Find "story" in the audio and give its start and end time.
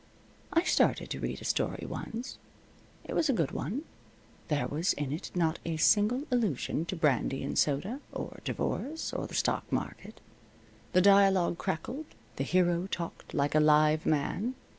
1.45-1.85